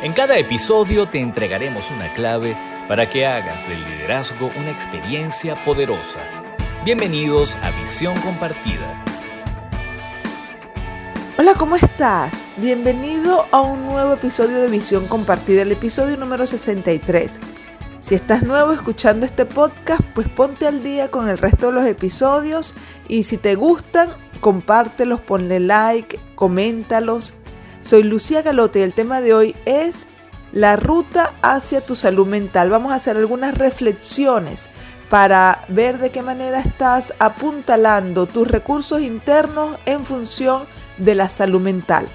[0.00, 2.56] En cada episodio te entregaremos una clave
[2.86, 6.20] para que hagas del liderazgo una experiencia poderosa.
[6.84, 9.04] Bienvenidos a Visión Compartida.
[11.36, 12.32] Hola, ¿cómo estás?
[12.58, 17.40] Bienvenido a un nuevo episodio de Visión Compartida, el episodio número 63.
[17.98, 21.84] Si estás nuevo escuchando este podcast, pues ponte al día con el resto de los
[21.84, 22.76] episodios
[23.08, 27.34] y si te gustan, compártelos, ponle like, coméntalos.
[27.80, 30.06] Soy Lucía Galote y el tema de hoy es
[30.52, 32.70] la ruta hacia tu salud mental.
[32.70, 34.68] Vamos a hacer algunas reflexiones
[35.08, 40.64] para ver de qué manera estás apuntalando tus recursos internos en función
[40.98, 42.08] de la salud mental.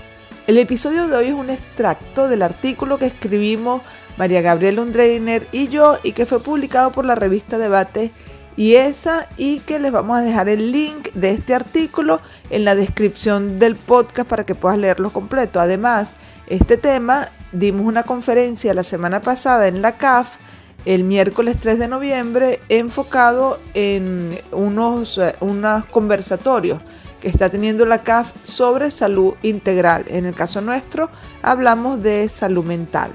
[0.47, 3.81] El episodio de hoy es un extracto del artículo que escribimos
[4.17, 8.11] María Gabriela Undreiner y yo y que fue publicado por la revista Debate
[8.55, 12.75] y esa y que les vamos a dejar el link de este artículo en la
[12.75, 15.59] descripción del podcast para que puedas leerlo completo.
[15.59, 16.15] Además,
[16.47, 20.37] este tema dimos una conferencia la semana pasada en la CAF
[20.85, 26.81] el miércoles 3 de noviembre enfocado en unos, eh, unos conversatorios
[27.21, 30.03] que está teniendo la CAF sobre salud integral.
[30.07, 31.09] En el caso nuestro
[31.41, 33.11] hablamos de salud mental.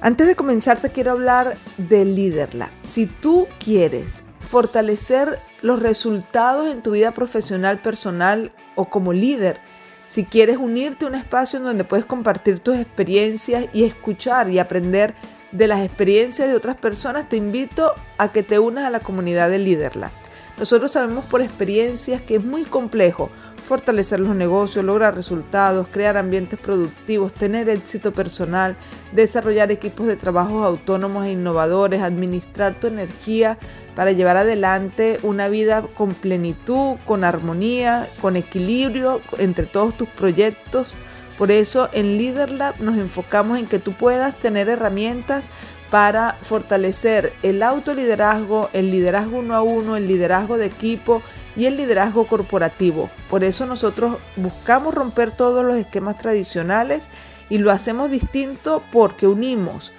[0.00, 2.70] Antes de comenzar te quiero hablar de Liderla.
[2.86, 9.58] Si tú quieres fortalecer los resultados en tu vida profesional, personal o como líder,
[10.04, 14.58] si quieres unirte a un espacio en donde puedes compartir tus experiencias y escuchar y
[14.58, 15.14] aprender
[15.50, 19.48] de las experiencias de otras personas, te invito a que te unas a la comunidad
[19.48, 20.12] de Liderla.
[20.58, 23.30] Nosotros sabemos por experiencias que es muy complejo
[23.66, 28.76] fortalecer los negocios, lograr resultados, crear ambientes productivos, tener éxito personal,
[29.10, 33.58] desarrollar equipos de trabajos autónomos e innovadores, administrar tu energía
[33.96, 40.94] para llevar adelante una vida con plenitud, con armonía, con equilibrio entre todos tus proyectos.
[41.38, 45.50] Por eso en LeaderLab nos enfocamos en que tú puedas tener herramientas
[45.90, 51.22] para fortalecer el autoliderazgo, el liderazgo uno a uno, el liderazgo de equipo
[51.56, 53.10] y el liderazgo corporativo.
[53.30, 57.08] Por eso nosotros buscamos romper todos los esquemas tradicionales
[57.48, 59.92] y lo hacemos distinto porque unimos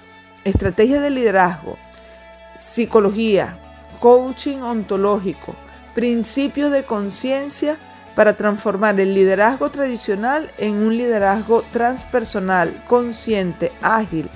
[0.44, 1.78] estrategias de liderazgo,
[2.56, 3.58] psicología,
[4.00, 5.54] coaching ontológico,
[5.94, 7.78] principios de conciencia
[8.18, 14.28] para transformar el liderazgo tradicional en un liderazgo transpersonal, consciente, ágil,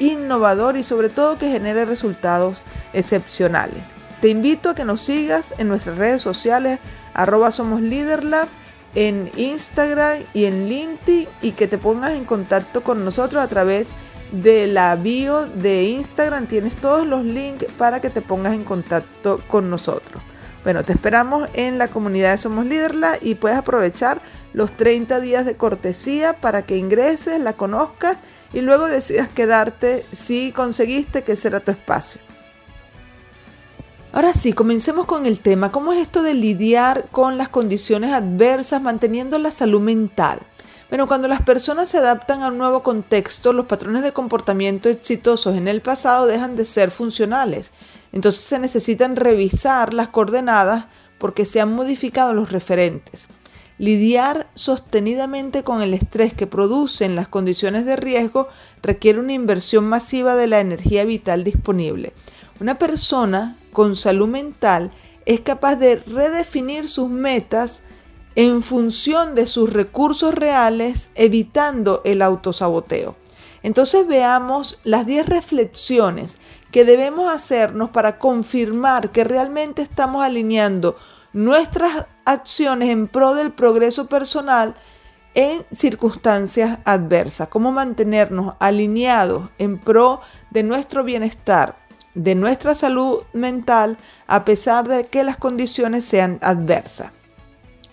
[0.00, 3.90] innovador y sobre todo que genere resultados excepcionales.
[4.20, 6.80] Te invito a que nos sigas en nuestras redes sociales,
[7.14, 8.48] arroba somos Leaderlab,
[8.96, 13.90] en Instagram y en LinkedIn y que te pongas en contacto con nosotros a través
[14.32, 16.48] de la bio de Instagram.
[16.48, 20.20] Tienes todos los links para que te pongas en contacto con nosotros.
[20.68, 24.20] Bueno, te esperamos en la comunidad de Somos Liderla y puedes aprovechar
[24.52, 28.18] los 30 días de cortesía para que ingreses, la conozcas
[28.52, 32.20] y luego decidas quedarte si conseguiste que será tu espacio.
[34.12, 35.72] Ahora sí, comencemos con el tema.
[35.72, 40.40] ¿Cómo es esto de lidiar con las condiciones adversas manteniendo la salud mental?
[40.90, 45.56] Bueno, cuando las personas se adaptan a un nuevo contexto, los patrones de comportamiento exitosos
[45.56, 47.72] en el pasado dejan de ser funcionales.
[48.18, 50.86] Entonces se necesitan revisar las coordenadas
[51.18, 53.28] porque se han modificado los referentes.
[53.78, 58.48] Lidiar sostenidamente con el estrés que producen las condiciones de riesgo
[58.82, 62.12] requiere una inversión masiva de la energía vital disponible.
[62.58, 64.90] Una persona con salud mental
[65.24, 67.82] es capaz de redefinir sus metas
[68.34, 73.14] en función de sus recursos reales, evitando el autosaboteo.
[73.62, 76.38] Entonces veamos las 10 reflexiones
[76.70, 80.96] que debemos hacernos para confirmar que realmente estamos alineando
[81.32, 84.74] nuestras acciones en pro del progreso personal
[85.34, 90.20] en circunstancias adversas, cómo mantenernos alineados en pro
[90.50, 91.76] de nuestro bienestar,
[92.14, 97.12] de nuestra salud mental, a pesar de que las condiciones sean adversas.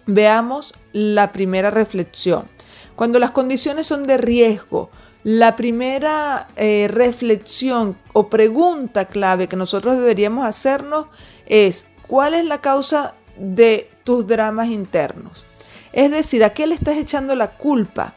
[0.08, 2.48] Veamos la primera reflexión.
[2.96, 4.90] Cuando las condiciones son de riesgo,
[5.26, 11.08] la primera eh, reflexión o pregunta clave que nosotros deberíamos hacernos
[11.46, 15.46] es, ¿cuál es la causa de tus dramas internos.
[15.92, 18.16] Es decir, ¿a qué le estás echando la culpa?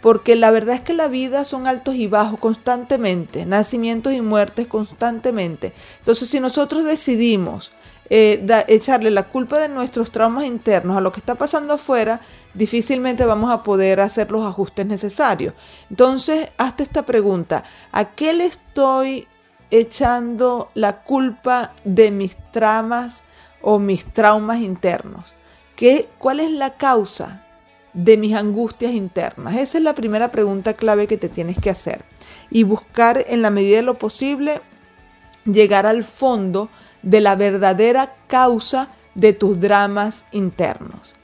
[0.00, 4.66] Porque la verdad es que la vida son altos y bajos constantemente, nacimientos y muertes
[4.66, 5.72] constantemente.
[5.98, 7.72] Entonces, si nosotros decidimos
[8.14, 12.20] eh, echarle la culpa de nuestros traumas internos a lo que está pasando afuera,
[12.52, 15.54] difícilmente vamos a poder hacer los ajustes necesarios.
[15.88, 19.26] Entonces, hazte esta pregunta, ¿a qué le estoy
[19.72, 23.24] echando la culpa de mis tramas
[23.62, 25.34] o mis traumas internos.
[25.74, 27.46] ¿Qué, ¿Cuál es la causa
[27.94, 29.56] de mis angustias internas?
[29.56, 32.04] Esa es la primera pregunta clave que te tienes que hacer.
[32.50, 34.60] Y buscar en la medida de lo posible
[35.46, 36.68] llegar al fondo
[37.02, 41.16] de la verdadera causa de tus dramas internos.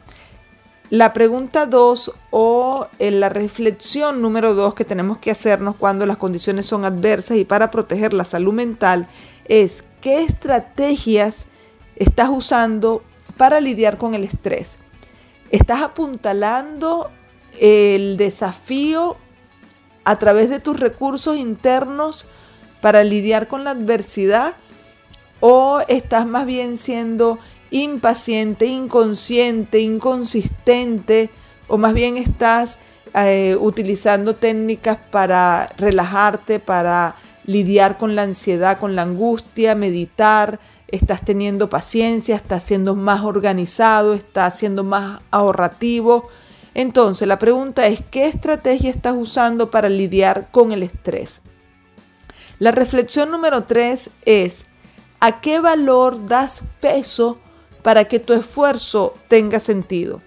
[0.91, 6.17] La pregunta 2 o eh, la reflexión número 2 que tenemos que hacernos cuando las
[6.17, 9.07] condiciones son adversas y para proteger la salud mental
[9.45, 11.47] es qué estrategias
[11.97, 13.03] estás usando
[13.37, 14.79] para lidiar con el estrés.
[15.51, 17.11] ¿Estás apuntalando
[17.61, 19.17] el desafío
[20.05, 22.27] a través de tus recursos internos
[22.81, 24.55] para lidiar con la adversidad?
[25.41, 27.39] ¿O estás más bien siendo
[27.71, 31.31] impaciente, inconsciente, inconsistente,
[31.69, 32.79] o más bien estás
[33.15, 41.25] eh, utilizando técnicas para relajarte, para lidiar con la ansiedad, con la angustia, meditar, estás
[41.25, 46.29] teniendo paciencia, estás siendo más organizado, estás siendo más ahorrativo.
[46.75, 51.43] Entonces la pregunta es, ¿qué estrategia estás usando para lidiar con el estrés?
[52.59, 54.67] La reflexión número tres es,
[55.21, 57.39] ¿a qué valor das peso
[57.83, 60.21] para que tu esfuerzo tenga sentido.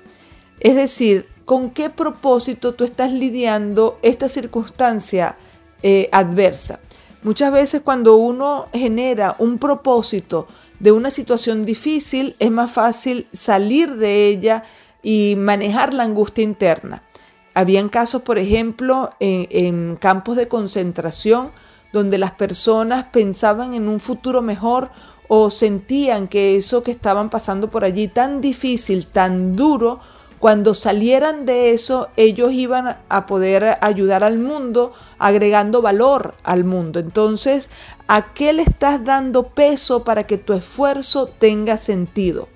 [0.60, 5.38] Es decir, con qué propósito tú estás lidiando esta circunstancia
[5.84, 6.80] eh, adversa.
[7.24, 10.48] Muchas veces cuando uno genera un propósito
[10.80, 14.64] de una situación difícil, es más fácil salir de ella
[15.04, 17.04] y manejar la angustia interna.
[17.54, 21.52] Habían casos, por ejemplo, en campos de concentración,
[21.92, 24.90] donde las personas pensaban en un futuro mejor
[25.28, 30.00] o sentían que eso que estaban pasando por allí tan difícil, tan duro,
[30.40, 37.00] cuando salieran de eso, ellos iban a poder ayudar al mundo agregando valor al mundo.
[37.00, 37.70] Entonces,
[38.08, 42.50] ¿a qué le estás dando peso para que tu esfuerzo tenga sentido?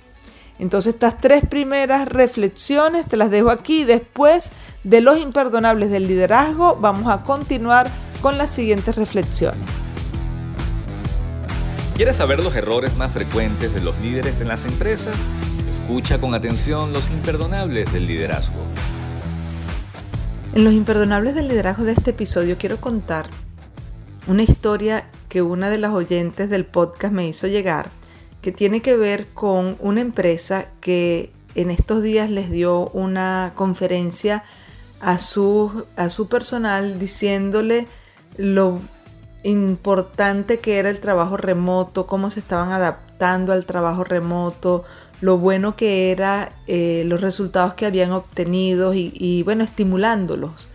[0.58, 3.84] Entonces, estas tres primeras reflexiones te las dejo aquí.
[3.84, 4.52] Después
[4.84, 7.92] de los imperdonables del liderazgo, vamos a continuar
[8.26, 9.84] con las siguientes reflexiones.
[11.96, 15.16] ¿Quieres saber los errores más frecuentes de los líderes en las empresas?
[15.70, 18.56] Escucha con atención los imperdonables del liderazgo.
[20.56, 23.30] En los imperdonables del liderazgo de este episodio quiero contar
[24.26, 27.92] una historia que una de las oyentes del podcast me hizo llegar,
[28.42, 34.44] que tiene que ver con una empresa que en estos días les dio una conferencia
[35.00, 37.88] a su, a su personal diciéndole
[38.38, 38.80] lo
[39.44, 44.84] importante que era el trabajo remoto, cómo se estaban adaptando al trabajo remoto,
[45.22, 50.70] lo bueno que era eh, los resultados que habían obtenido y, bueno, estimulándolos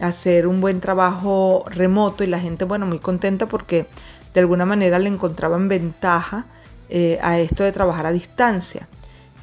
[0.00, 3.86] a hacer un buen trabajo remoto y la gente, bueno, muy contenta porque
[4.32, 6.46] de alguna manera le encontraban ventaja
[6.88, 8.88] eh, a esto de trabajar a distancia.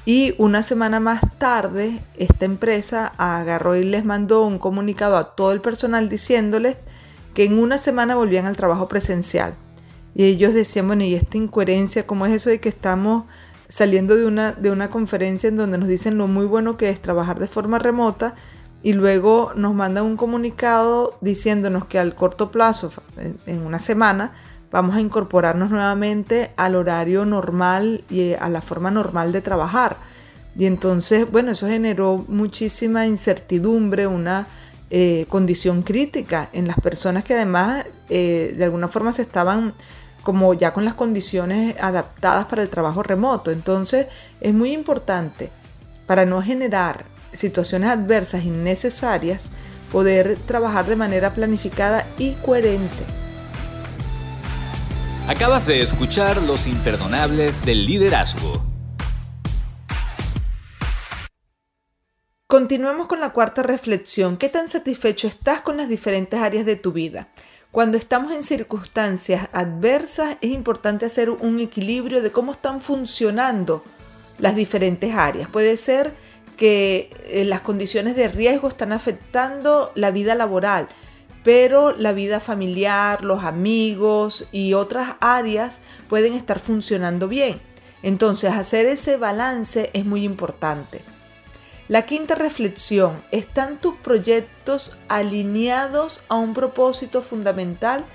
[0.06, 5.52] Y una semana más tarde, esta empresa agarró y les mandó un comunicado a todo
[5.52, 6.78] el personal diciéndoles
[7.34, 9.56] que en una semana volvían al trabajo presencial.
[10.14, 12.06] Y ellos decían, bueno, ¿y esta incoherencia?
[12.06, 13.26] ¿Cómo es eso de que estamos
[13.70, 17.02] saliendo de una, de una conferencia en donde nos dicen lo muy bueno que es
[17.02, 18.36] trabajar de forma remota
[18.84, 22.92] y luego nos mandan un comunicado diciéndonos que al corto plazo,
[23.46, 24.34] en una semana,
[24.72, 29.98] vamos a incorporarnos nuevamente al horario normal y a la forma normal de trabajar.
[30.58, 34.48] Y entonces, bueno, eso generó muchísima incertidumbre, una
[34.94, 39.74] eh, condición crítica en las personas que además eh, de alguna forma se estaban
[40.22, 43.52] como ya con las condiciones adaptadas para el trabajo remoto.
[43.52, 44.08] Entonces
[44.42, 45.50] es muy importante
[46.06, 49.50] para no generar situaciones adversas innecesarias
[49.94, 53.06] poder trabajar de manera planificada y coherente.
[55.26, 58.71] Acabas de escuchar Los Imperdonables del Liderazgo
[62.52, 64.36] Continuemos con la cuarta reflexión.
[64.36, 67.30] ¿Qué tan satisfecho estás con las diferentes áreas de tu vida?
[67.72, 73.86] Cuando estamos en circunstancias adversas es importante hacer un equilibrio de cómo están funcionando
[74.38, 75.48] las diferentes áreas.
[75.50, 76.14] Puede ser
[76.58, 80.90] que eh, las condiciones de riesgo están afectando la vida laboral,
[81.46, 85.80] pero la vida familiar, los amigos y otras áreas
[86.10, 87.62] pueden estar funcionando bien.
[88.04, 91.02] Entonces hacer ese balance es muy importante.
[91.92, 98.06] La quinta reflexión, ¿están tus proyectos alineados a un propósito fundamental?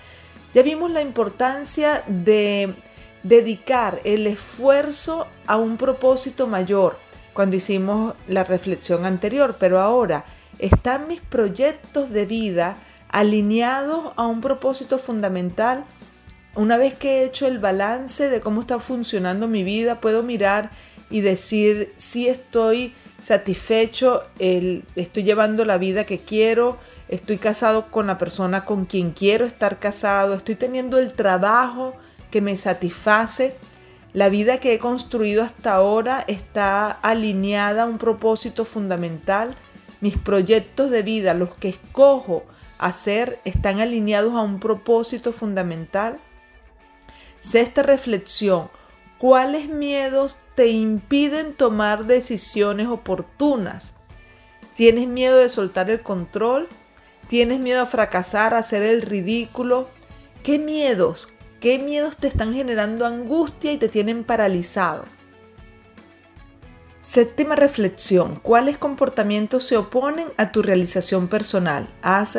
[0.55, 2.75] Ya vimos la importancia de
[3.23, 6.99] dedicar el esfuerzo a un propósito mayor
[7.35, 10.25] cuando hicimos la reflexión anterior, pero ahora,
[10.59, 12.79] ¿están mis proyectos de vida
[13.11, 15.85] alineados a un propósito fundamental?
[16.55, 20.71] Una vez que he hecho el balance de cómo está funcionando mi vida, puedo mirar
[21.11, 28.07] y decir si estoy satisfecho, el, estoy llevando la vida que quiero, estoy casado con
[28.07, 31.95] la persona con quien quiero estar casado, estoy teniendo el trabajo
[32.31, 33.57] que me satisface.
[34.13, 39.57] La vida que he construido hasta ahora está alineada a un propósito fundamental.
[40.01, 42.45] Mis proyectos de vida, los que escojo
[42.79, 46.19] hacer, están alineados a un propósito fundamental.
[47.41, 48.71] Sexta reflexión.
[49.19, 53.95] ¿Cuáles miedos te impiden tomar decisiones oportunas?
[54.75, 56.69] ¿Tienes miedo de soltar el control?
[57.27, 59.89] ¿Tienes miedo a fracasar, a hacer el ridículo?
[60.43, 61.29] ¿Qué miedos,
[61.61, 65.05] qué miedos te están generando angustia y te tienen paralizado?
[67.07, 68.39] Séptima reflexión.
[68.43, 71.89] ¿Cuáles comportamientos se oponen a tu realización personal?
[72.03, 72.37] Haz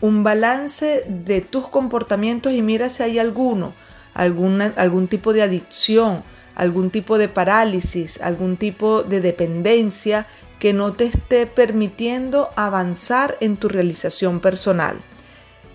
[0.00, 3.74] un balance de tus comportamientos y mira si hay alguno
[4.16, 6.22] algún tipo de adicción,
[6.54, 10.26] algún tipo de parálisis, algún tipo de dependencia
[10.58, 15.00] que no te esté permitiendo avanzar en tu realización personal.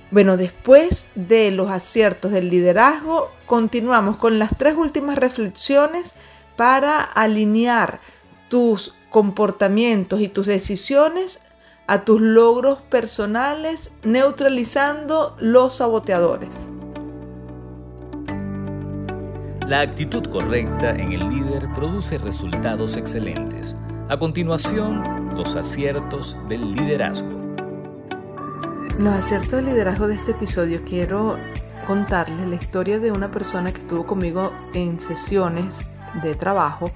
[0.09, 6.15] Bueno, después de los aciertos del liderazgo, continuamos con las tres últimas reflexiones
[6.57, 8.01] para alinear
[8.49, 11.39] tus comportamientos y tus decisiones
[11.87, 16.69] a tus logros personales, neutralizando los saboteadores.
[19.71, 23.77] La actitud correcta en el líder produce resultados excelentes.
[24.09, 25.01] A continuación,
[25.33, 27.29] los aciertos del liderazgo.
[28.99, 31.37] Los aciertos del liderazgo de este episodio quiero
[31.87, 35.87] contarles la historia de una persona que estuvo conmigo en sesiones
[36.21, 36.91] de trabajo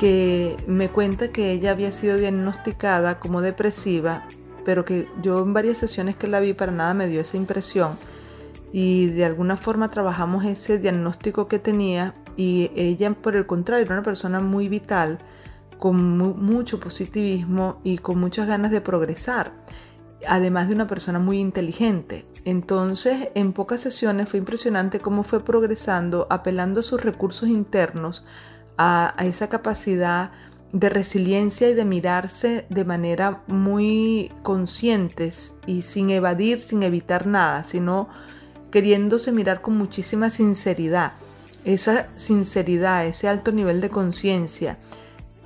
[0.00, 4.26] que me cuenta que ella había sido diagnosticada como depresiva,
[4.64, 7.98] pero que yo en varias sesiones que la vi para nada me dio esa impresión
[8.76, 13.94] y de alguna forma trabajamos ese diagnóstico que tenía y ella por el contrario era
[13.94, 15.20] una persona muy vital,
[15.78, 19.52] con mucho positivismo y con muchas ganas de progresar,
[20.26, 22.26] además de una persona muy inteligente.
[22.44, 28.26] Entonces, en pocas sesiones fue impresionante cómo fue progresando, apelando a sus recursos internos,
[28.76, 30.32] a, a esa capacidad
[30.72, 37.62] de resiliencia y de mirarse de manera muy conscientes y sin evadir, sin evitar nada,
[37.62, 38.08] sino
[38.74, 41.12] queriéndose mirar con muchísima sinceridad.
[41.64, 44.78] Esa sinceridad, ese alto nivel de conciencia,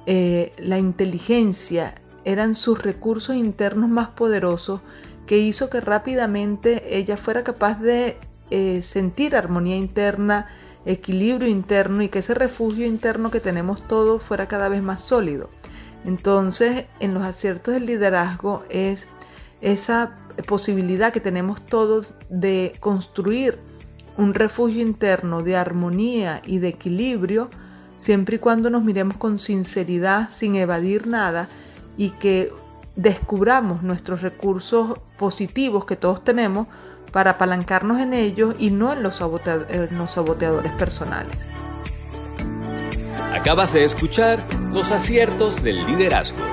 [0.07, 1.95] eh, la inteligencia
[2.25, 4.81] eran sus recursos internos más poderosos
[5.27, 8.17] que hizo que rápidamente ella fuera capaz de
[8.49, 10.47] eh, sentir armonía interna,
[10.87, 15.51] equilibrio interno y que ese refugio interno que tenemos todos fuera cada vez más sólido.
[16.07, 19.07] Entonces, en los aciertos del liderazgo es
[19.61, 23.59] esa posibilidad que tenemos todos de construir
[24.17, 27.50] un refugio interno de armonía y de equilibrio,
[27.97, 31.49] siempre y cuando nos miremos con sinceridad, sin evadir nada,
[31.97, 32.53] y que
[32.97, 36.67] descubramos nuestros recursos positivos que todos tenemos
[37.12, 41.50] para apalancarnos en ellos y no en los, en los saboteadores personales.
[43.33, 46.45] Acabas de escuchar los aciertos del liderazgo.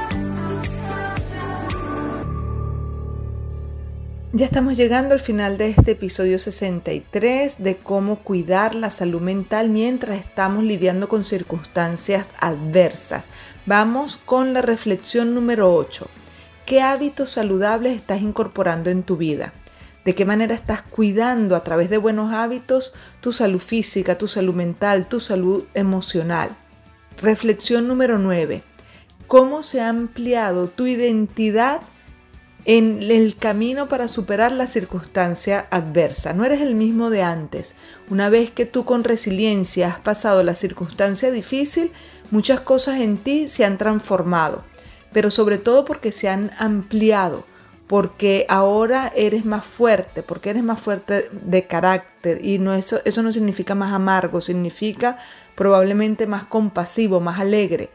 [4.38, 9.70] Ya estamos llegando al final de este episodio 63 de cómo cuidar la salud mental
[9.70, 13.28] mientras estamos lidiando con circunstancias adversas.
[13.66, 16.10] Vamos con la reflexión número 8.
[16.66, 19.54] ¿Qué hábitos saludables estás incorporando en tu vida?
[20.04, 24.54] ¿De qué manera estás cuidando a través de buenos hábitos tu salud física, tu salud
[24.54, 26.50] mental, tu salud emocional?
[27.22, 28.64] Reflexión número 9.
[29.28, 31.80] ¿Cómo se ha ampliado tu identidad
[32.66, 36.34] en el camino para superar la circunstancia adversa.
[36.34, 37.76] No eres el mismo de antes.
[38.10, 41.92] Una vez que tú con resiliencia has pasado la circunstancia difícil,
[42.32, 44.64] muchas cosas en ti se han transformado,
[45.14, 47.46] pero sobre todo porque se han ampliado,
[47.86, 53.22] porque ahora eres más fuerte, porque eres más fuerte de carácter y no eso, eso
[53.22, 55.18] no significa más amargo, significa
[55.54, 57.92] probablemente más compasivo, más alegre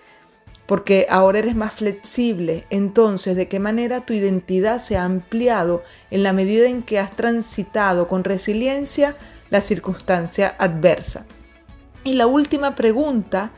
[0.70, 2.64] porque ahora eres más flexible.
[2.70, 7.16] Entonces, ¿de qué manera tu identidad se ha ampliado en la medida en que has
[7.16, 9.16] transitado con resiliencia
[9.50, 11.26] la circunstancia adversa?
[12.04, 13.50] Y la última pregunta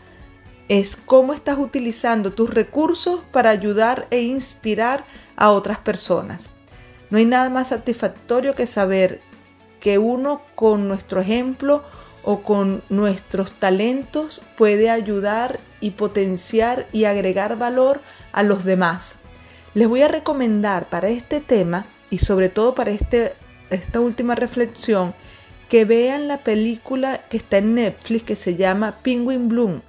[0.69, 5.05] es cómo estás utilizando tus recursos para ayudar e inspirar
[5.37, 6.49] a otras personas.
[7.11, 9.21] No hay nada más satisfactorio que saber
[9.81, 11.85] que uno con nuestro ejemplo
[12.23, 18.01] o con nuestros talentos puede ayudar y potenciar y agregar valor
[18.33, 19.17] a los demás.
[19.75, 23.35] Les voy a recomendar para este tema y sobre todo para este,
[23.69, 25.15] esta última reflexión
[25.69, 29.81] que vean la película que está en Netflix que se llama Penguin Bloom,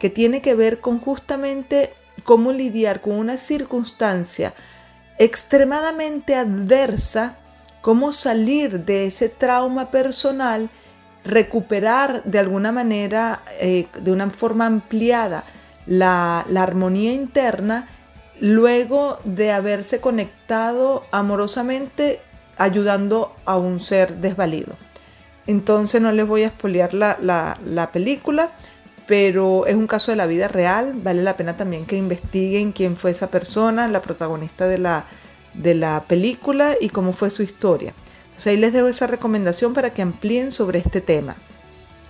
[0.00, 1.92] que tiene que ver con justamente
[2.24, 4.54] cómo lidiar con una circunstancia
[5.18, 7.36] extremadamente adversa,
[7.80, 10.70] cómo salir de ese trauma personal,
[11.24, 15.44] recuperar de alguna manera, eh, de una forma ampliada,
[15.86, 17.88] la, la armonía interna
[18.40, 22.20] luego de haberse conectado amorosamente
[22.56, 24.76] ayudando a un ser desvalido.
[25.46, 28.52] Entonces no les voy a espolear la, la, película,
[29.06, 30.92] pero es un caso de la vida real.
[30.94, 35.06] Vale la pena también que investiguen quién fue esa persona, la protagonista de la,
[35.54, 37.94] de la película y cómo fue su historia.
[38.32, 41.36] Entonces ahí les dejo esa recomendación para que amplíen sobre este tema.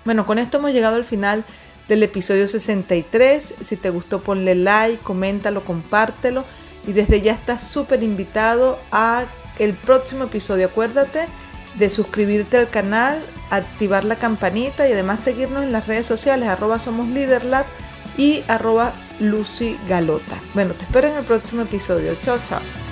[0.05, 1.45] Bueno, con esto hemos llegado al final
[1.89, 3.55] del episodio 63.
[3.61, 6.45] Si te gustó, ponle like, coméntalo, compártelo.
[6.87, 9.27] Y desde ya estás súper invitado a
[9.59, 10.67] el próximo episodio.
[10.67, 11.27] Acuérdate
[11.79, 16.79] de suscribirte al canal, activar la campanita y además seguirnos en las redes sociales arroba
[16.79, 17.67] somos Lab
[18.17, 20.39] y arroba Lucy Galota.
[20.55, 22.15] Bueno, te espero en el próximo episodio.
[22.23, 22.92] Chao, chao.